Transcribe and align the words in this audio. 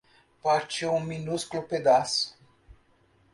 Partiu 0.41 0.93
um 0.93 0.99
minúsculo 0.99 1.61
pedaço 1.61 2.35